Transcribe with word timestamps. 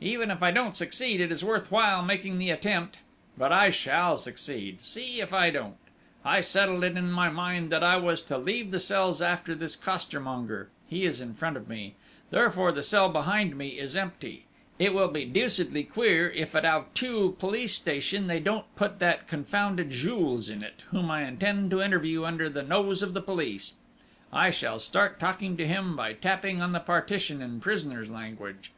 "Even 0.00 0.30
if 0.30 0.42
I 0.42 0.50
don't 0.52 0.74
succeed, 0.74 1.20
it 1.20 1.30
is 1.30 1.44
worth 1.44 1.70
while 1.70 2.02
making 2.02 2.38
the 2.38 2.48
attempt!... 2.48 3.00
But 3.36 3.52
I 3.52 3.68
shall 3.68 4.16
succeed 4.16 4.82
see 4.82 5.20
if 5.20 5.34
I 5.34 5.50
don't!... 5.50 5.76
I 6.24 6.40
settled 6.40 6.82
it 6.82 6.96
in 6.96 7.10
my 7.12 7.28
mind 7.28 7.68
that 7.72 7.84
I 7.84 7.98
was 7.98 8.22
to 8.22 8.38
leave 8.38 8.70
the 8.70 8.80
cells 8.80 9.20
after 9.20 9.54
this 9.54 9.76
costermonger: 9.76 10.70
he 10.88 11.04
is 11.04 11.20
in 11.20 11.34
front 11.34 11.58
of 11.58 11.68
me, 11.68 11.94
therefore 12.30 12.72
the 12.72 12.82
cell 12.82 13.10
behind 13.10 13.54
me 13.54 13.78
is 13.78 13.96
empty. 13.96 14.46
It 14.78 14.94
will 14.94 15.08
be 15.08 15.26
deucedly 15.26 15.84
queer 15.84 16.30
if, 16.30 16.56
at 16.56 16.64
Auteuil 16.64 17.32
police 17.32 17.74
station, 17.74 18.28
they 18.28 18.40
don't 18.40 18.74
put 18.76 18.98
that 19.00 19.28
confounded 19.28 19.90
Jules 19.90 20.48
in 20.48 20.62
it, 20.62 20.84
whom 20.88 21.10
I 21.10 21.24
intend 21.24 21.70
to 21.72 21.82
interview 21.82 22.24
under 22.24 22.48
the 22.48 22.62
nose 22.62 23.02
of 23.02 23.12
the 23.12 23.20
police!... 23.20 23.74
I 24.32 24.50
shall 24.50 24.78
start 24.78 25.20
talking 25.20 25.54
to 25.58 25.66
him 25.68 25.94
by 25.96 26.14
tapping 26.14 26.62
on 26.62 26.72
the 26.72 26.80
partition 26.80 27.42
in 27.42 27.60
prisoner's 27.60 28.08
language. 28.08 28.72